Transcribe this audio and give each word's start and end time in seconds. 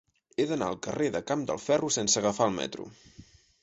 He 0.37 0.45
d'anar 0.51 0.69
al 0.73 0.79
carrer 0.87 1.11
del 1.17 1.25
Camp 1.33 1.45
del 1.53 1.63
Ferro 1.69 1.93
sense 2.01 2.23
agafar 2.25 2.53
el 2.53 2.61
metro. 2.61 2.93